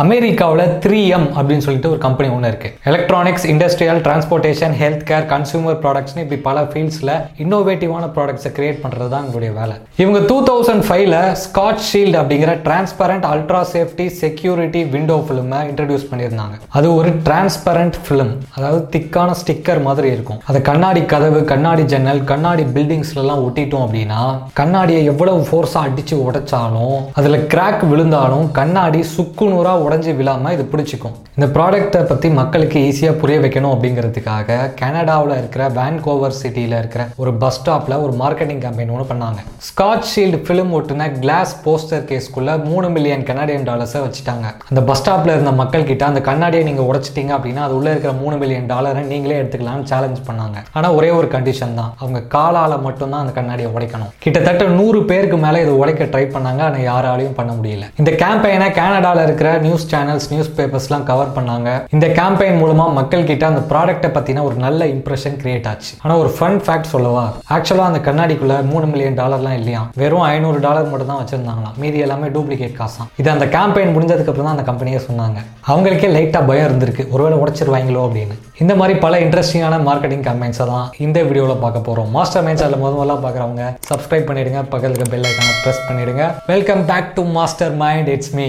அமெரிக்காவில் 0.00 0.72
three 0.82 0.98
M 1.14 1.26
அப்படின்னு 1.36 1.64
சொல்லிட்டு 1.64 1.88
ஒரு 1.92 2.00
கம்பெனி 2.04 2.28
ஒன்று 2.34 2.50
இருக்கு. 2.50 2.68
Electronics 2.90 3.44
industrial 3.52 4.00
transportation 4.04 4.74
health 4.82 5.02
care 5.08 5.24
consumer 5.32 5.78
ப்ராடக்ட்ஸ்னு 5.84 6.22
இப்படி 6.24 6.38
பல 6.46 6.60
ஃபீல்ட்ஸில் 6.70 7.10
இன்னோவேட்டிவான 7.44 8.04
ப்ராடக்ட்ஸை 8.16 8.50
கிரியேட் 8.58 8.78
பண்ணுறது 8.82 9.08
தான் 9.14 9.24
இவங்களுடைய 9.24 9.52
வேலை. 9.58 9.74
இவங்க 10.02 10.18
டூ 10.30 10.36
தௌசண்ட் 10.50 10.84
ஃபைவ்ல 10.88 11.16
ஸ்காட்ச் 11.44 11.82
ஷீல்டு 11.88 12.18
அப்படிங்கிற 12.20 12.54
transparent 12.66 13.26
ultra 13.32 13.62
safety 13.72 14.06
security 14.22 14.82
window 14.94 15.16
ஃபிலிமை 15.26 15.60
introduce 15.70 16.06
பண்ணியிருந்தாங்க. 16.12 16.56
அது 16.78 16.86
ஒரு 17.00 17.12
டிரான்ஸ்பரண்ட் 17.26 17.98
ஃபிலிம் 18.06 18.32
அதாவது 18.56 18.80
திக்கான 18.94 19.34
ஸ்டிக்கர் 19.42 19.82
மாதிரி 19.88 20.10
இருக்கும். 20.16 20.40
அதை 20.48 20.62
கண்ணாடி 20.70 21.04
கதவு 21.14 21.42
கண்ணாடி 21.52 21.86
ஜன்னல் 21.94 22.22
கண்ணாடி 22.32 22.66
பில்டிங்ஸ்லாம் 22.78 23.44
ஒட்டிட்டோம் 23.48 23.84
அப்படின்னா 23.88 24.22
கண்ணாடியை 24.62 25.02
எவ்வளவு 25.14 25.44
ஃபோர்ஸாக 25.50 25.84
அடித்து 25.90 26.16
உடைச்சாலும் 26.28 26.98
அதில் 27.20 27.38
கிராக் 27.54 27.84
விழுந்தாலும் 27.92 28.48
கண்ணாடி 28.62 29.02
சுக்குநூறாக 29.18 29.88
உடைஞ்சு 29.90 30.14
விழாமல் 30.22 30.56
இது 30.56 30.66
பிடிச்சிக்கும். 30.72 31.14
இந்த 31.36 31.46
ப்ராடக்ட்டை 31.58 32.02
பற்றி 32.08 32.28
மக்களுக்கு 32.40 32.78
ஈஸியாக 32.88 33.14
புரிய 33.20 33.36
வைக்கணும் 33.44 33.72
அப்படிங்கிறதுக்காக 33.74 34.58
கனடாவில் 34.80 35.36
இருக்கிற 35.38 35.62
வேன்கோவர் 35.78 36.36
சிட்டியில் 36.40 36.76
இருக்கிற 36.80 37.02
ஒரு 37.22 37.30
பஸ் 37.42 37.56
ஸ்டாப்பில் 37.58 37.96
ஒரு 38.04 38.12
மார்க்கெட்டிங் 38.20 38.60
கேம்பெயின் 38.64 38.92
ஒன்று 38.94 39.06
பண்ணாங்க. 39.12 39.40
ஸ்காட்ச் 39.68 40.10
ஷீல்டு 40.12 40.38
ஃபிலிம் 40.46 40.72
ஒட்டுன 40.78 41.08
கிளாஸ் 41.22 41.52
போஸ்டர் 41.64 42.04
கேஸ்க்குள்ள 42.10 42.50
மூணு 42.68 42.88
மில்லியன் 42.96 43.24
கனடியன் 43.30 43.66
டாலர்ஸை 43.70 44.02
வச்சுட்டாங்க. 44.06 44.46
அந்த 44.70 44.82
பஸ் 44.90 45.00
ஸ்டாப்பில் 45.00 45.34
இருந்த 45.34 45.52
மக்கள் 45.62 45.88
கிட்ட 45.90 46.04
அந்த 46.10 46.22
கண்ணாடியை 46.28 46.64
நீங்கள் 46.68 46.88
உடைச்சிட்டீங்க 46.90 47.32
அப்படின்னா 47.38 47.64
அது 47.66 47.76
உள்ளே 47.78 47.90
இருக்கிற 47.94 48.12
மூணு 48.22 48.38
மில்லியன் 48.42 48.70
டாலரை 48.72 49.02
நீங்களே 49.12 49.38
எடுத்துக்கலாம்னு 49.40 49.88
சேலஞ்ச் 49.92 50.20
பண்ணாங்க. 50.28 50.58
ஆனால் 50.78 50.94
ஒரே 50.98 51.10
ஒரு 51.18 51.30
கண்டிஷன் 51.36 51.76
தான். 51.80 51.92
அவங்க 52.02 52.20
காலால் 52.36 52.76
மட்டும்தான் 52.86 53.22
அந்த 53.24 53.34
கண்ணாடியை 53.38 53.70
உடைக்கணும். 53.76 54.12
கிட்டத்தட்ட 54.24 54.64
நூறு 54.78 55.00
பேருக்கு 55.10 55.38
மேலே 55.46 55.60
இதை 55.64 55.74
உடைக்க 55.82 56.10
ட்ரை 56.14 56.24
பண்ணாங்க. 56.36 56.62
ஆனால் 56.68 56.86
யாராலையும் 56.90 57.36
பண்ண 57.40 57.52
முடியல. 57.58 57.86
இந்த 58.00 58.12
கேம்பெயினை 58.22 58.68
கனடாவில் 58.80 59.24
இருக்கிற 59.26 59.50
நியூஸ் 59.66 59.79
சேனல்ஸ் 59.92 60.28
நியூஸ் 60.32 60.50
பேப்பர்ஸ்லாம் 60.58 61.04
கவர் 61.10 61.34
பண்ணாங்க. 61.36 61.68
இந்த 61.96 62.06
கேம்பெயின் 62.18 62.58
மூலமா 62.62 62.86
மக்கள் 62.98 63.28
கிட்ட 63.30 63.44
அந்த 63.50 63.62
ப்ராடக்ட்டை 63.72 64.10
பத்தின 64.16 64.44
ஒரு 64.48 64.56
நல்ல 64.64 64.86
இம்ப்ரெஷன் 64.94 65.36
கிரியேட் 65.42 65.68
ஆச்சு. 65.72 65.92
ஆனா 66.04 66.16
ஒரு 66.22 66.32
ஃபன் 66.36 66.58
ஃபேக்ட் 66.66 66.90
சொல்லவா? 66.94 67.24
ஆக்சுவலா 67.56 67.86
அந்த 67.90 68.00
கண்ணாடிக்குள்ள 68.08 68.56
மூணு 68.72 68.86
மில்லியன் 68.92 69.18
டாலர்லாம் 69.20 69.56
இல்லையா 69.60 69.82
வெறும் 70.02 70.26
ஐநூறு 70.32 70.60
டாலர் 70.66 70.90
மட்டும் 70.92 71.12
தான் 71.12 71.20
வச்சிருந்தாங்களாம். 71.22 71.76
மீதி 71.84 72.04
எல்லாமே 72.06 72.28
டூப்ளிகேட் 72.36 72.76
காசா 72.80 73.04
இது 73.22 73.30
அந்த 73.36 73.48
கேம்பெயின் 73.56 73.94
முடிஞ்சதுக்கு 73.96 74.32
அப்புறம் 74.32 74.48
தான் 74.48 74.56
அந்த 74.56 74.66
கம்பெனியே 74.70 75.00
சொன்னாங்க. 75.08 75.38
அவங்களுக்கே 75.72 76.10
லைட்டா 76.16 76.42
பயம் 76.50 76.68
இருந்திருக்கு. 76.68 77.04
ஒருவேளை 77.14 77.38
உடைச்சிருவாங்களோ 77.42 78.02
அப்படின்னு. 78.08 78.36
இந்த 78.62 78.72
மாதிரி 78.80 78.94
பல 79.04 79.20
இன்ட்ரெஸ்டிங்கான 79.26 79.76
மார்க்கெட்டிங் 79.88 80.24
கம்பெனிஸை 80.28 80.66
தான் 80.72 80.88
இந்த 81.06 81.18
வீடியோவில் 81.28 81.62
பார்க்க 81.64 81.86
போகிறோம் 81.88 82.10
மாஸ்டர் 82.16 82.44
மைண்ட் 82.46 82.62
சேனல் 82.62 82.82
முதல் 82.82 82.98
முதல்ல 82.98 83.16
பார்க்குறவங்க 83.26 83.64
சப்ஸ்கிரைப் 83.90 84.28
பண்ணிடுங்க. 84.30 84.60
பக்கத்துக்கு 84.74 85.12
பெல் 85.14 85.26
ஐக்கான 85.30 85.56
ப்ரெஸ் 85.62 85.86
பண்ணிடுங்க. 85.88 86.26
Welcome 86.52 86.84
back 86.92 87.10
to 87.18 87.24
master 87.38 87.74
mind 87.84 88.10
it's 88.16 88.34
me 88.40 88.48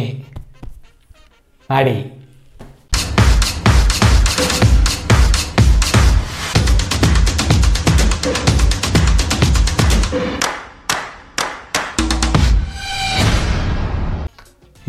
Aadi 1.72 1.96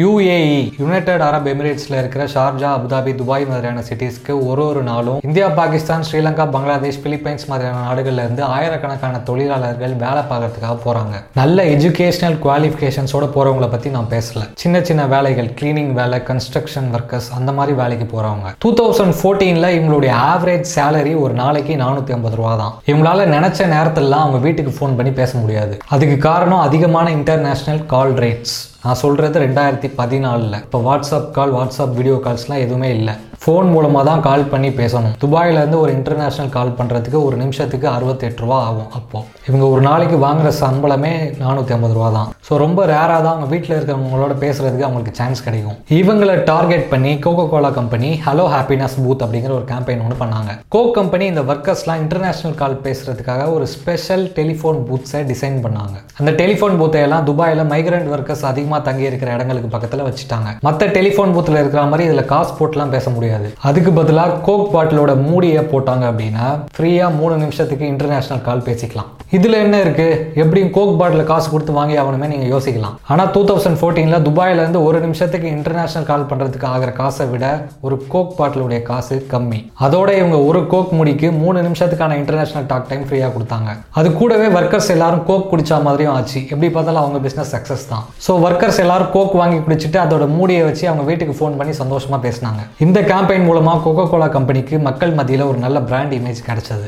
UAE 0.03 0.37
United 0.83 1.23
Arab 1.27 1.49
எமிரேட்ஸில் 1.53 1.97
இருக்கிற 1.99 2.23
ஷார்ஜா 2.35 2.69
அபுதாபி 2.77 3.13
துபாய் 3.15 3.45
மாதிரியான 3.49 3.83
சிட்டிஸ்க்கு 3.89 4.33
ஒரு 4.49 4.67
ஒரு 4.67 4.83
நாளும் 4.83 5.19
இந்தியா 5.29 5.49
பாகிஸ்தான் 5.59 6.05
ஸ்ரீலங்கா 6.09 6.45
பங்களாதேஷ் 6.55 7.01
பிலிப்பைன்ஸ் 7.05 7.45
மாதிரியான 7.51 7.83
நாடுகள்ல 7.87 8.25
இருந்து 8.25 8.43
ஆயிரக்கணக்கான 8.55 9.21
தொழிலாளர்கள் 9.29 9.95
வேலை 10.05 10.23
பார்க்கறதுக்காக 10.31 10.77
போகிறாங்க 10.85 11.19
நல்ல 11.41 11.67
எஜுகேஷனல் 11.75 12.39
குவாலிஃபிகேஷன்ஸோட 12.47 13.29
போகிறவங்கள 13.35 13.69
பற்றி 13.71 13.91
நான் 13.91 14.11
பேசல. 14.11 14.43
சின்ன 14.55 14.81
சின்ன 14.81 15.07
வேலைகள் 15.07 15.51
கிளீனிங் 15.61 15.93
வேலை 15.93 16.21
கன்ஸ்ட்ரக்ஷன் 16.31 16.89
ஒர்க்கர்ஸ் 16.99 17.31
அந்த 17.39 17.53
மாதிரி 17.53 17.77
வேலைக்கு 17.83 18.09
போகிறவங்க 18.15 18.55
டூ 18.59 18.73
தௌசண்ட் 18.83 19.17
ஃபோர்டீனில் 19.21 19.71
இவங்களுடைய 19.77 20.15
ஆவரேஜ் 20.33 20.75
சேலரி 20.79 21.15
ஒரு 21.21 21.35
நாளைக்கு 21.35 21.77
நானூற்றி 21.77 22.13
ஐம்பது 22.19 22.37
ரூபா 22.37 22.57
தான். 22.57 22.75
இவங்களால 22.87 23.29
நினச்ச 23.37 23.71
நேரத்திலலாம் 23.77 24.27
அவங்க 24.27 24.39
வீட்டுக்கு 24.49 24.75
ஃபோன் 24.79 24.97
பண்ணி 24.97 25.15
பேச 25.23 25.39
முடியாது. 25.39 25.77
அதுக்கு 25.89 26.19
காரணம் 26.19 26.67
அதிகமான 26.69 27.11
இன்டர்நேஷனல் 27.11 27.87
கால் 27.87 28.15
ரேட்ஸ் 28.27 28.59
நான் 28.85 29.01
சொல்கிறது 29.03 29.37
ரெண்டாயிரத்தி 29.43 29.89
பதினாலில். 29.99 30.57
இப்போ 30.67 30.79
வாட்ஸ்அப் 30.87 31.29
கால் 31.37 31.53
வாட்ஸ்அப் 31.57 31.93
வீடியோ 31.99 32.17
கால்ஸ்லாம் 32.25 32.63
எதுவுமே 32.65 32.89
இல்லை. 32.97 33.15
ஃபோன் 33.45 33.69
மூலமாக 33.75 34.05
தான் 34.09 34.21
கால் 34.27 34.45
பண்ணி 34.51 34.69
பேசணும். 34.81 35.15
துபாயிலேருந்து 35.23 35.79
ஒரு 35.85 35.93
இன்டர்நேஷ்னல் 35.99 36.51
கால் 36.57 36.75
பண்ணுறதுக்கு 36.79 37.19
ஒரு 37.29 37.37
நிமிஷத்துக்கு 37.41 37.87
அறுபத்தெட்டு 37.95 38.43
ரூபா 38.43 38.59
ஆகும் 38.67 38.91
அப்போது 38.99 39.25
இவங்க 39.49 39.65
ஒரு 39.75 39.83
நாளைக்கு 39.87 40.17
வாங்குற 40.25 40.51
சம்பளமே 40.61 41.11
நானூற்றி 41.41 41.73
ஐம்பது 41.77 41.95
ரூபா 41.97 42.09
தான். 42.17 42.29
ஸோ 42.49 42.53
ரொம்ப 42.65 42.81
ரேராக 42.91 43.21
தான் 43.25 43.35
அவங்க 43.35 43.49
வீட்டில் 43.55 43.75
இருக்கிறவங்களோட 43.77 44.35
பேசுகிறதுக்கு 44.45 44.87
அவங்களுக்கு 44.89 45.19
சான்ஸ் 45.21 45.43
கிடைக்கும். 45.47 45.79
இவங்களை 46.01 46.37
டார்கெட் 46.53 46.87
பண்ணி 46.93 47.15
Coca 47.25 47.47
Cola 47.55 47.71
company 47.79 48.11
hello 48.27 48.45
happiness 48.55 48.97
booth 49.07 49.25
அப்படிங்கிற 49.27 49.53
ஒரு 49.59 49.67
கேம்பெயின் 49.73 50.05
ஒன்று 50.05 50.21
பண்ணாங்க. 50.23 50.55
கோக் 50.77 50.95
கம்பெனி 50.99 51.27
இந்த 51.33 51.45
ஒர்க்கர்ஸ்லாம் 51.51 52.01
இன்டர்நேஷ்னல் 52.05 52.57
கால் 52.63 52.79
பேசுகிறதுக்காக 52.87 53.49
ஒரு 53.57 53.67
ஸ்பெஷல் 53.75 54.25
டெலிஃபோன் 54.39 54.81
பூத்ஸை 54.91 55.23
டிசைன் 55.33 55.59
பண்ணாங்க. 55.67 55.97
அந்த 56.21 56.31
டெலிஃபோன் 56.43 56.79
பூத்தை 56.83 57.03
எல்லாம் 57.09 57.27
துபாயில் 57.31 57.65
மைக்ரண்ட் 57.75 58.11
ஒர்க்கர்ஸ் 58.15 58.47
அதிகமாக 58.53 58.83
தங்கி 58.91 59.07
இருக்கிற 59.11 59.31
இடங்களுக்கு 59.39 59.75
பக்கத்தில் 59.77 60.07
வச்சுட்டாங்க. 60.09 60.49
மற்ற 60.69 60.91
டெலிஃபோன் 61.01 61.37
பூத்தில் 61.39 61.61
இருக்கிற 61.65 61.85
மாதிரி 61.93 62.09
இதில் 62.11 62.31
காசு 62.35 62.55
போட்டுலாம் 62.61 62.97
பேச 62.97 63.07
முடியாது. 63.11 63.31
அதுக்கு 63.69 63.93
பதிலாக 64.01 64.39
கோக் 64.49 64.71
பாட்டிலோட 64.75 65.15
மூடியை 65.29 65.65
போட்டாங்க 65.73 66.05
அப்படின்னா 66.11 66.47
ஃப்ரீயாக 66.77 67.11
மூணு 67.21 67.35
நிமிஷத்துக்கு 67.43 67.87
இன்டர்நேஷனல் 67.93 68.47
கால் 68.49 68.67
பேசிக்கலாம். 68.69 69.11
இதில் 69.37 69.61
என்ன 69.65 69.77
இருக்கு? 69.85 70.07
எப்படியும் 70.43 70.73
கோக் 70.77 70.97
பாட்டில் 71.01 71.29
காசு 71.31 71.47
கொடுத்து 71.53 71.73
வாங்கி 71.79 71.95
ஆகணுமே 72.01 72.27
நீங்கள் 72.33 72.51
யோசிக்கலாம். 72.55 72.97
ஆனால் 73.13 73.31
டூ 73.35 73.43
தௌசண்ட் 73.51 73.79
ஃபோர்டீனில் 73.81 74.25
துபாயிலேருந்து 74.27 74.81
ஒரு 74.89 74.99
நிமிஷத்துக்கு 75.05 75.49
இன்டர்நேஷனல் 75.59 76.09
கால் 76.11 76.27
பண்ணுறதுக்கு 76.31 76.67
ஆகிற 76.73 76.91
காசை 76.99 77.27
விட 77.31 77.45
ஒரு 77.87 77.97
கோக் 78.15 78.35
பாட்டிலுடைய 78.41 78.81
காசு 78.91 79.17
கம்மி. 79.33 79.61
அதோட 79.87 80.09
இவங்க 80.21 80.39
ஒரு 80.49 80.61
கோக் 80.73 80.93
முடிக்கு 80.99 81.31
மூணு 81.43 81.63
நிமிஷத்துக்கான 81.69 82.17
இன்டர்நேஷனல் 82.23 82.69
டாக் 82.73 82.89
டைம் 82.91 83.07
ஃப்ரீயாக 83.09 83.33
கொடுத்தாங்க. 83.37 83.71
அது 84.01 84.11
கூடவே 84.21 84.49
ஒர்க்கர்ஸ் 84.59 84.91
எல்லாரும் 84.97 85.25
கோக் 85.31 85.49
குடிச்சா 85.53 85.79
மாதிரியும் 85.87 86.15
ஆச்சு. 86.17 86.41
எப்படி 86.53 86.71
பார்த்தாலும் 86.77 87.03
அவங்க 87.05 87.21
பிஸ்னஸ் 87.29 87.53
சக்ஸஸ் 87.55 87.87
தான். 87.93 88.05
ஸோ 88.27 88.35
ஒர்க்கர்ஸ் 88.47 88.83
எல்லாரும் 88.85 89.11
கோக் 89.17 89.39
வாங்கி 89.43 89.59
குடிச்சிட்டு 89.67 90.01
அதோட 90.05 90.27
மூடியை 90.37 90.63
வச்சு 90.69 90.85
அவங்க 90.91 91.07
வீட்டுக்கு 91.11 91.39
ஃபோன் 91.41 91.57
பண்ணி 91.61 91.75
சந்தோஷமா 91.83 92.21
பேசினாங்க. 92.27 92.61
இந்த 92.87 92.99
கேம்பெயின் 93.23 93.45
மூலமா 93.49 93.73
கோகோ 93.83 94.05
கோலா 94.11 94.27
கம்பெனிக்கு 94.27 94.77
மக்கள் 94.79 95.13
மத்தியில் 95.19 95.45
ஒரு 95.49 95.59
நல்ல 95.65 95.79
பிராண்ட் 95.81 96.15
இமேஜ் 96.15 96.41
கிடைச்சது. 96.47 96.87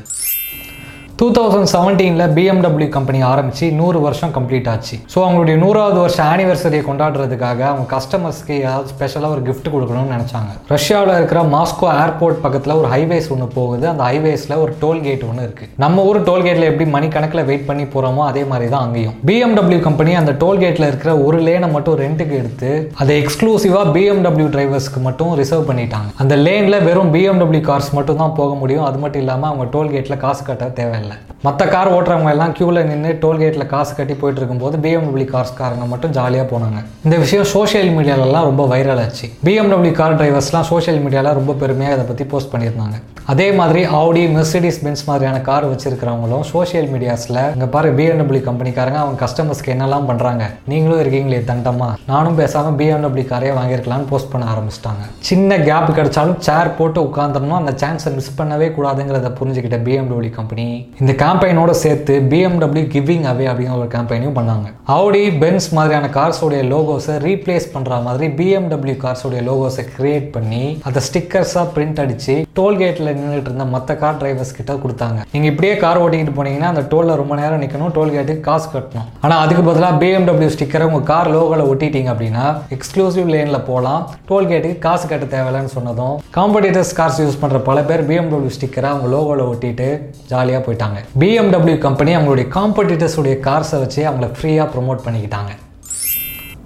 டூ 1.21 1.27
தௌசண்ட் 1.37 1.69
செவன்டீனில் 1.73 2.33
பிஎம்டபிள்யூ 2.37 2.87
கம்பெனி 2.95 3.19
ஆரம்பித்து 3.33 3.67
நூறு 3.81 3.99
வருஷம் 4.05 4.33
கம்ப்ளீட் 4.37 4.69
ஆச்சு. 4.73 4.97
ஸோ 5.13 5.19
அவங்களுடைய 5.25 5.57
நூறாவது 5.65 5.99
வருஷம் 6.05 6.29
ஆனிவர்சரியை 6.31 6.85
கொண்டாடுறதுக்காக 6.89 7.61
அவங்க 7.69 7.85
கஸ்டமர்ஸ்க்கு 7.93 8.55
ஏதாவது 8.63 8.89
ஸ்பெஷலாக 8.93 9.35
ஒரு 9.35 9.43
கிஃப்ட் 9.49 9.69
கொடுக்கணும்னு 9.75 10.13
நினச்சாங்க. 10.15 10.51
ரஷ்யாவில் 10.73 11.13
இருக்கிற 11.19 11.43
மாஸ்கோ 11.53 11.89
ஏர்போர்ட் 12.05 12.41
பக்கத்தில் 12.47 12.75
ஒரு 12.81 12.89
ஹைவேஸ் 12.95 13.29
ஒன்று 13.35 13.47
போகுது. 13.59 13.87
அந்த 13.93 14.03
ஹைவேஸில் 14.09 14.57
ஒரு 14.65 14.75
டோல்கேட் 14.83 15.23
ஒன்று 15.29 15.45
இருக்குது 15.47 15.71
நம்ம 15.85 16.07
ஊர் 16.09 16.21
டோல்கேட்டில் 16.31 16.69
எப்படி 16.71 16.89
மணிக்கணக்கில் 16.97 17.45
வெயிட் 17.51 17.69
பண்ணி 17.71 17.87
போகிறோமோ 17.95 18.25
அதே 18.31 18.43
மாதிரி 18.55 18.69
தான் 18.75 18.85
அங்கேயும் 18.89 19.15
பிஎம்டபிள்யூ 19.31 19.79
கம்பெனி 19.87 20.15
அந்த 20.23 20.35
டோல்கேட்டில் 20.43 20.89
இருக்கிற 20.91 21.15
ஒரு 21.29 21.41
லேனை 21.51 21.71
மட்டும் 21.77 21.99
ரெண்ட்டுக்கு 22.05 22.37
எடுத்து 22.43 22.73
அதை 23.05 23.21
எக்ஸ்க்ளூசிவாக 23.23 23.95
பிஎம்டபிள்யூ 23.99 24.49
டிரைவர்ஸ்க்கு 24.57 25.05
மட்டும் 25.09 25.33
ரிசர்வ் 25.43 25.71
பண்ணிட்டாங்க. 25.71 26.11
அந்த 26.25 26.35
லேனில் 26.49 26.81
வெறும் 26.89 27.15
பிஎம்டபிள்யூ 27.17 27.65
கார்ஸ் 27.71 27.95
மட்டும் 28.01 28.21
தான் 28.25 28.37
போக 28.43 28.53
முடியும். 28.65 28.87
அது 28.91 29.01
மட்டும் 29.07 29.25
இல்லாமல் 29.27 29.51
அவங்க 29.53 29.69
டோல் 29.77 29.95
கேட்டில் 29.97 30.23
காசு 30.27 30.45
கட்ட 30.51 30.73
தேவையில்லை 31.05 31.17
மற்ற 31.47 31.63
கார் 31.75 31.91
ஓட்டுறவங்க 31.97 32.31
எல்லாம் 32.35 32.53
க்யூவில் 32.57 32.87
நின்று 32.91 33.11
டோல்கேட்டில் 33.25 33.71
காசு 33.73 33.93
கட்டி 33.99 34.15
போயிட்டு 34.21 34.41
இருக்கும்போது 34.41 34.77
பிஎம்டபிள்யூ 34.85 35.29
கார்ஸ்காரங்க 35.35 35.87
மட்டும் 35.93 36.15
ஜாலியாக 36.19 36.47
போனாங்க. 36.53 36.79
இந்த 37.07 37.17
விஷயம் 37.25 37.49
சோஷியல் 37.57 37.91
மீடியாலலாம் 37.97 38.49
ரொம்ப 38.51 38.65
வைரல் 38.73 39.03
ஆச்சு. 39.05 39.27
பிஎம்டபிள்யூ 39.47 39.95
கார் 40.01 40.17
டிரைவர்ஸ்லாம் 40.21 40.69
சோஷியல் 40.73 41.01
மீடியாவில் 41.05 41.39
ரொம்ப 41.41 41.55
பெருமையாக 41.63 41.97
இதை 41.97 42.07
பற்றி 42.11 42.27
போஸ்ட் 42.33 42.53
பண்ணியிருந்தாங்க. 42.55 42.99
அதே 43.33 43.47
மாதிரி 43.59 43.81
ஆடி 43.99 44.23
மெர்சிடிஸ் 44.35 44.79
பென்ஸ் 44.85 45.05
மாதிரியான 45.09 45.37
கார் 45.47 45.67
வச்சிருக்கிறவங்களும் 45.71 46.43
சோஷியல் 46.51 46.89
மீடியாஸில் 46.95 47.39
இங்கே 47.55 47.69
பாரு 47.75 47.91
பிஎன்டபிள்யூ 47.99 48.43
கம்பெனிக்காரங்க 48.49 48.99
அவங்க 49.03 49.17
கஸ்டமர்ஸ்க்கு 49.23 49.73
என்னெல்லாம் 49.75 50.09
பண்ணுறாங்க 50.09 50.43
நீங்களும் 50.71 51.01
இருக்கீங்களே 51.03 51.39
தண்டமா? 51.51 51.89
நானும் 52.11 52.37
பேசாமல் 52.41 52.77
பிஎம்டபிள்யூ 52.81 53.25
காரே 53.31 53.53
வாங்கியிருக்கலாம்னு 53.59 54.09
போஸ்ட் 54.11 54.31
பண்ண 54.33 54.49
ஆரம்பிச்சிட்டாங்க. 54.55 55.05
சின்ன 55.29 55.59
கேப் 55.69 55.93
கிடைச்சாலும் 55.99 56.39
சேர் 56.49 56.71
போட்டு 56.81 57.01
உட்காந்துடணும் 57.09 57.59
அந்த 57.61 57.75
சான்ஸை 57.83 58.13
மிஸ் 58.19 58.31
பண்ணவே 58.41 58.69
கூடாதுங்கிறத 58.77 59.31
புரிஞ்சுக்கிட்ட 59.41 59.79
பிஎம்டபிள்யூ 59.89 60.33
கம்பெனி 60.39 60.67
இந்த 61.03 61.15
கேம்பெயினோட 61.25 61.71
சேர்த்து 61.85 62.17
பிஎம்டபிள்யூ 62.35 62.85
கிவிங் 62.97 63.27
அவே 63.33 63.49
அப்படிங்கிற 63.53 63.79
ஒரு 63.79 63.91
கேம்பெயினையும் 63.97 64.39
பண்ணாங்க. 64.41 64.69
ஆடி 64.99 65.25
பென்ஸ் 65.45 65.71
மாதிரியான 65.79 66.13
கார்ஸோடைய 66.19 66.63
லோகோஸை 66.75 67.17
ரீப்ளேஸ் 67.29 67.69
பண்ணுற 67.75 68.03
மாதிரி 68.09 68.29
பிஎம்டபிள்யூ 68.43 68.99
கார்ஸோடைய 69.07 69.43
லோகோஸை 69.51 69.87
கிரியேட் 69.97 70.31
பண்ணி 70.39 70.65
அதை 70.91 71.03
ஸ்டிக்கர்ஸாக 71.11 71.67
பிரிண்ட் 71.75 72.01
அடித்து 72.07 72.37
டோல்கேட்டில் 72.61 73.13
நின்றுட்டு 73.21 73.51
இருந்த 73.51 73.67
மற்ற 73.75 73.97
கார் 74.03 74.19
டிரைவர்ஸ் 74.21 74.55
கிட்ட 74.59 74.73
கொடுத்தாங்க. 74.85 75.19
நீங்கள் 75.35 75.51
இப்படியே 75.53 75.75
கார் 75.85 76.01
ஓட்டிக்கிட்டு 76.05 76.37
போனீங்கன்னா 76.39 76.71
அந்த 76.73 76.85
டோலில் 76.93 77.19
ரொம்ப 77.23 77.35
நேரம் 77.41 77.63
நிற்கணும் 77.65 77.95
டோல்கேட்டுக்கு 77.99 78.45
காசு 78.49 78.69
கட்டணும். 78.75 79.09
ஆனால் 79.25 79.41
அதுக்கு 79.45 79.65
பதிலாக 79.71 79.99
பிஎம்டபிள்யூ 80.03 80.51
ஸ்டிக்கரை 80.57 80.87
உங்கள் 80.91 81.07
கார் 81.13 81.33
லோகோவில் 81.37 81.69
ஒட்டிட்டீங்க 81.73 82.11
அப்படின்னா 82.15 82.45
எக்ஸ்க்ளூசிவ் 82.77 83.33
லேனில் 83.35 83.65
போகலாம் 83.71 84.03
டோல்கேட்டுக்கு 84.31 84.79
காசு 84.87 85.05
கட்ட 85.13 85.29
தேவையில்லைன்னு 85.37 85.75
சொன்னதும் 85.77 86.17
காம்படிட்டர்ஸ் 86.39 86.95
கார்ஸ் 87.01 87.21
யூஸ் 87.25 87.41
பண்ணுற 87.43 87.61
பல 87.71 87.81
பேர் 87.91 88.07
பிஎம்டபிள்யூ 88.11 88.55
ஸ்டிக்கரை 88.59 88.91
அவங்க 88.95 89.09
லோகோவில் 89.17 89.47
ஒட்டிட்டு 89.51 89.89
ஜாலியாக 90.33 90.63
போயிட்டாங்க. 90.69 91.01
பிஎம்டபிள்யூ 91.25 91.79
கம்பெனி 91.89 92.13
அவங்களுடைய 92.19 92.49
காம்படிட்டர்ஸ் 92.59 93.19
உடைய 93.23 93.39
கார்ஸை 93.49 93.81
வச்சு 93.85 94.03
அவங்கள 94.11 94.29
ஃப்ரீயாக 94.39 94.69
ப்ரொமோட் 94.75 95.05
பண்ணிக்கிட்டாங்க. 95.07 95.53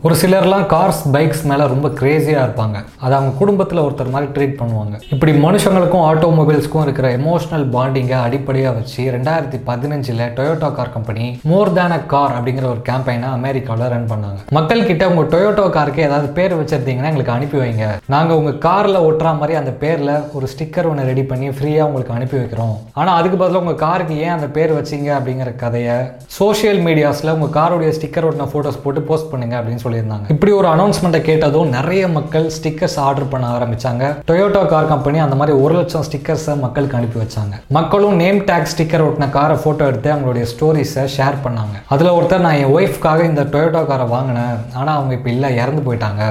ஒரு 0.06 0.14
சிலர்லாம் 0.18 0.66
கார்ஸ் 0.72 1.00
பைக்ஸ் 1.14 1.40
மேலே 1.50 1.64
ரொம்ப 1.72 1.86
கிரேஸியாக 2.00 2.42
இருப்பாங்க. 2.46 2.76
அதை 3.04 3.14
அவங்க 3.16 3.32
குடும்பத்தில் 3.38 3.80
ஒருத்தர் 3.84 4.12
மாதிரி 4.14 4.28
ட்ரீட் 4.34 4.54
பண்ணுவாங்க. 4.60 4.96
இப்படி 5.14 5.32
மனுஷங்களுக்கும் 5.44 6.04
ஆட்டோமொபைல்ஸ்க்கும் 6.10 6.84
இருக்கிற 6.84 7.08
எமோஷனல் 7.16 7.64
பாண்டிங்கை 7.72 8.18
அடிப்படையாக 8.26 8.74
வச்சு 8.76 9.04
ரெண்டாயிரத்தி 9.14 9.58
பதினஞ்சில் 9.70 10.22
Toyota 10.36 10.68
car 10.76 10.92
company 10.96 11.24
more 11.52 11.72
than 11.78 11.94
a 11.96 11.98
car 12.12 12.34
அப்படிங்கிற 12.36 12.68
ஒரு 12.74 12.82
கேம்பெயினை 12.90 13.30
அமெரிக்காவில் 13.38 13.90
ரன் 13.94 14.06
பண்ணாங்க. 14.12 14.38
மக்கள் 14.58 14.86
கிட்ட 14.90 15.08
உங்கள் 15.12 15.28
டொயோட்டோ 15.34 15.64
காருக்கு 15.78 16.06
ஏதாவது 16.08 16.30
பேர் 16.38 16.54
வச்சிருந்தீங்கன்னா 16.60 17.10
எங்களுக்கு 17.12 17.34
அனுப்பி 17.36 17.58
வைங்க. 17.62 17.88
நாங்கள் 18.16 18.38
உங்கள் 18.42 18.58
காரில் 18.68 19.00
ஒட்டுற 19.08 19.34
மாதிரி 19.40 19.58
அந்த 19.62 19.74
பேரில் 19.82 20.14
ஒரு 20.36 20.48
ஸ்டிக்கர் 20.54 20.90
ஒன்று 20.92 21.08
ரெடி 21.10 21.26
பண்ணி 21.32 21.50
ஃப்ரீயாக 21.56 21.88
உங்களுக்கு 21.90 22.16
அனுப்பி 22.18 22.38
வைக்கிறோம். 22.40 22.76
ஆனால் 23.00 23.18
அதுக்கு 23.18 23.42
பதிலாக 23.42 23.64
உங்கள் 23.64 23.82
காருக்கு 23.84 24.20
ஏன் 24.28 24.36
அந்த 24.36 24.50
பேர் 24.58 24.76
வச்சீங்க 24.78 25.10
அப்படிங்கிற 25.18 25.56
கதையை 25.64 25.98
சோஷியல் 26.38 26.82
மீடியாஸில் 26.88 27.34
உங்கள் 27.36 27.54
காருடைய 27.60 27.92
ஸ்டிக்கர் 27.98 28.28
ஒட்டின 28.30 28.50
ஃபோட்டோஸ் 28.54 28.82
போட்டு 28.86 29.06
போஸ்ட் 29.10 29.30
பண்ணுங்க 29.34 29.56
அப்படின்னு 29.60 29.84
சொல்லியிருந்தாங்க. 29.88 30.30
இப்படி 30.36 30.54
ஒரு 30.60 30.70
அனௌன்ஸ்மெண்ட்டை 30.74 31.22
கேட்டதும் 31.30 31.74
நிறைய 31.78 32.08
மக்கள் 32.18 32.48
ஸ்டிக்கர்ஸ் 32.58 32.96
ஆர்டர் 33.08 33.30
பண்ண 33.34 33.46
ஆரம்பிச்சாங்க. 33.56 34.12
டொயோட்டோ 34.30 34.62
கார் 34.74 34.92
கம்பெனி 34.94 35.18
அந்த 35.26 35.38
மாதிரி 35.40 35.56
ஒரு 35.64 35.76
லட்சம் 35.80 36.06
ஸ்டிக்கர்ஸை 36.10 36.56
மக்களுக்கு 36.64 36.98
அனுப்பி 37.00 37.20
வச்சாங்க. 37.24 37.54
மக்களும் 37.78 38.16
நேம் 38.22 38.40
டேக் 38.50 38.70
ஸ்டிக்கர் 38.74 39.06
ஒட்டின 39.06 39.30
காரை 39.38 39.56
ஃபோட்டோ 39.64 39.88
எடுத்து 39.90 40.12
அவங்களுடைய 40.14 40.46
ஸ்டோரிஸை 40.52 41.06
ஷேர் 41.16 41.42
பண்ணாங்க. 41.46 41.76
அதில் 41.94 42.14
ஒருத்தர் 42.18 42.46
நான் 42.46 42.60
என் 42.62 42.74
ஒய்ஃப்காக 42.76 43.24
இந்த 43.30 43.42
டொயோட்டோ 43.54 43.82
காரை 43.90 44.06
வாங்கினேன். 44.14 44.56
ஆனால் 44.78 44.96
அவங்க 44.98 45.12
இப்போ 45.18 45.30
இல்லை 45.34 45.50
இறந்து 45.62 45.82
போயிட்டாங்க. 45.88 46.22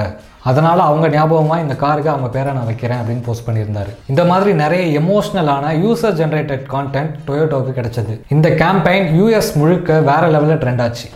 அதனால் 0.50 0.80
அவங்க 0.86 1.06
ஞாபகமாக 1.14 1.64
இந்த 1.64 1.74
காருக்கு 1.82 2.10
அவங்க 2.12 2.28
பேரை 2.34 2.50
நான் 2.56 2.68
வைக்கிறேன் 2.68 3.00
அப்படின்னு 3.00 3.24
போஸ்ட் 3.26 3.46
பண்ணியிருந்தாரு. 3.46 3.90
இந்த 4.12 4.22
மாதிரி 4.30 4.50
நிறைய 4.62 4.84
எமோஷ்னலான 5.00 5.72
யூசர் 5.84 6.16
ஜென்ரேட்டட் 6.20 6.64
கான்டென்ட் 6.74 7.14
டொயோட்டோவுக்கு 7.28 7.78
கிடைச்சது. 7.78 8.14
இந்த 8.36 8.48
கேம்பெயின் 8.62 9.08
யூஎஸ் 9.18 9.50
முழுக்க 9.60 10.00
வேற 10.10 10.22
லெவலில் 10.34 10.62
ட்ரெண்ட் 10.62 10.84
ஆச்சு. 10.86 11.08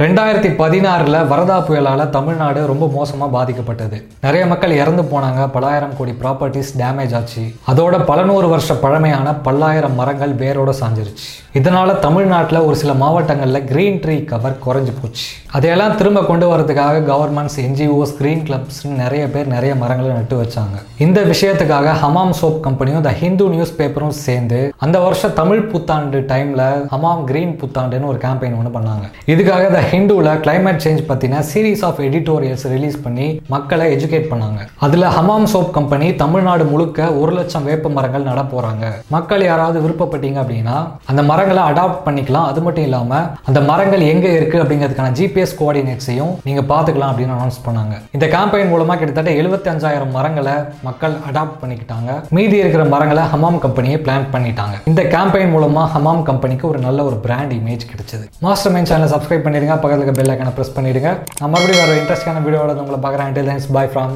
ரெண்டாயிரத்தி 0.00 0.50
பதினாறில் 0.60 1.16
வரதா 1.30 1.56
புயலால் 1.64 2.02
தமிழ்நாடு 2.10 2.66
ரொம்ப 2.66 2.84
மோசமாக 2.94 3.30
பாதிக்கப்பட்டது. 3.34 3.96
நிறைய 4.20 4.46
மக்கள் 4.46 4.70
இறந்து 4.70 5.02
போனாங்க. 5.02 5.40
பலாயிரம் 5.56 5.92
கோடி 5.98 6.12
ப்ராப்பர்ட்டிஸ் 6.22 6.70
டேமேஜ் 6.78 7.14
ஆச்சு. 7.18 7.42
அதோட 7.70 8.04
பல 8.04 8.22
நூறு 8.22 8.48
வருஷ 8.48 8.74
பழமையான 8.74 9.34
பல்லாயிரம் 9.34 9.94
மரங்கள் 9.94 10.32
வேரோட 10.34 10.72
சாஞ்சிருச்சு. 10.80 11.26
இதனால 11.58 11.98
தமிழ்நாட்டில் 11.98 12.58
ஒரு 12.58 12.76
சில 12.76 12.94
மாவட்டங்களில் 12.94 13.64
கிரீன் 13.64 14.00
ட்ரீ 14.00 14.24
கவர் 14.24 14.56
குறைஞ்சி 14.66 14.94
போச்சு. 15.00 15.26
அதையெல்லாம் 15.50 15.96
திரும்ப 15.96 16.22
கொண்டு 16.30 16.46
வரதுக்காக 16.52 17.02
கவர்மெண்ட்ஸ் 17.10 17.58
என்ஜிஓஸ் 17.66 18.14
கிரீன் 18.20 18.42
கிளப்ஸ் 18.48 18.80
நிறைய 19.02 19.26
பேர் 19.28 19.46
நிறைய 19.46 19.74
மரங்களை 19.74 20.14
நட்டு 20.14 20.38
வச்சாங்க. 20.42 20.78
இந்த 20.98 21.20
விஷயத்துக்காக 21.32 21.94
ஹமாம் 22.04 22.34
சோப் 22.40 22.58
கம்பெனியும் 22.68 23.06
த 23.08 23.12
ஹிந்து 23.12 23.48
நியூஸ் 23.48 23.76
பேப்பரும் 23.78 24.16
சேர்ந்து 24.26 24.72
அந்த 24.78 24.98
வருஷம் 24.98 25.36
தமிழ் 25.42 25.62
புத்தாண்டு 25.74 26.24
டைம்ல 26.32 26.62
ஹமாம் 26.94 27.24
கிரீன் 27.24 27.54
புத்தாண்டுன்னு 27.60 28.10
ஒரு 28.14 28.18
கேம்பெயின் 28.26 28.58
ஒன்று 28.62 28.74
பண்ணாங்க. 28.78 29.06
இதுக்காக 29.26 29.70
த 29.76 29.80
ஹிந்துவில் 29.90 30.30
கிளைமேட் 30.44 30.80
சேஞ்ச் 30.84 31.02
பற்றின 31.10 31.40
சீரீஸ் 31.50 31.82
ஆஃப் 31.88 32.00
எடிட்டோரியல்ஸ் 32.06 32.64
ரிலீஸ் 32.72 32.96
பண்ணி 33.04 33.26
மக்களை 33.54 33.86
எஜுகேட் 33.94 34.28
பண்ணாங்க. 34.32 34.60
அதில் 34.86 35.06
ஹமாம் 35.16 35.46
சோப் 35.52 35.70
கம்பெனி 35.76 36.08
தமிழ்நாடு 36.22 36.64
முழுக்க 36.72 37.08
ஒரு 37.20 37.32
லட்சம் 37.38 37.66
வேப்ப 37.70 37.90
மரங்கள் 37.96 38.26
நட 38.30 38.42
போகிறாங்க 38.52 38.84
மக்கள் 39.14 39.44
யாராவது 39.48 39.78
விருப்பப்பட்டீங்க 39.84 40.38
அப்படின்னா 40.42 40.76
அந்த 41.12 41.22
மரங்களை 41.30 41.62
அடாப்ட் 41.70 42.02
பண்ணிக்கலாம். 42.06 42.48
அது 42.52 42.62
மட்டும் 42.66 42.86
இல்லாமல் 42.88 43.26
அந்த 43.50 43.62
மரங்கள் 43.70 44.04
எங்கே 44.12 44.32
இருக்குது 44.38 44.62
அப்படிங்கிறதுக்கான 44.64 45.14
ஜிபிஎஸ் 45.20 45.56
கோஆர்டினேட்ஸையும் 45.60 46.32
நீங்கள் 46.48 46.68
பார்த்துக்கலாம் 46.72 47.12
அப்படின்னு 47.12 47.36
அனௌன்ஸ் 47.38 47.60
பண்ணாங்க. 47.66 47.94
இந்த 48.18 48.28
கேம்பெயின் 48.34 48.72
மூலமாக 48.74 48.98
கிட்டத்தட்ட 49.02 49.32
எழுபத்தி 49.40 49.70
அஞ்சாயிரம் 49.74 50.14
மரங்களை 50.18 50.56
மக்கள் 50.88 51.16
அடாப்ட் 51.30 51.58
பண்ணிக்கிட்டாங்க. 51.62 52.10
மீதி 52.38 52.56
இருக்கிற 52.62 52.84
மரங்களை 52.94 53.24
ஹமாம் 53.34 53.60
கம்பெனியை 53.66 53.98
பிளான் 54.06 54.28
பண்ணிட்டாங்க. 54.36 54.76
இந்த 54.92 55.04
கேம்பெயின் 55.16 55.54
மூலமாக 55.56 55.86
ஹமாம் 55.96 56.24
கம்பெனிக்கு 56.30 56.66
ஒரு 56.72 56.80
நல்ல 56.86 57.00
ஒரு 57.10 57.18
பிராண்ட் 57.26 57.54
இமேஜ் 57.60 57.90
கிடைச்சது. 57.92 58.24
மாஸ்டர் 58.46 58.74
மைண்ட் 58.76 58.90
சேனலை 58.92 59.10
சப்ஸ்கிரைப் 59.14 59.44
பண்ணிடுங்க. 59.46 59.71
பண்ணிடுங்க 59.72 59.80
பக்கத்தில் 59.82 60.04
இருக்க 60.04 60.18
பெல் 60.20 60.32
ஐக்கனை 60.34 60.52
ப்ரெஸ் 60.58 60.74
பண்ணிவிடுங்க 60.76 61.10
நான் 61.40 61.52
மறுபடியும் 61.54 61.82
வேறு 61.82 62.00
இன்ட்ரெஸ்டான 62.00 62.42
வீடியோட 62.46 62.74
உங்களை 62.84 63.00
பார்க்குறேன். 63.04 63.30
Bye 63.76 63.90
from 63.94 64.14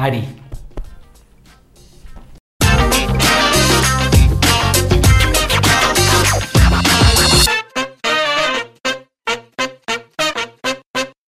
Maddy 0.00 0.22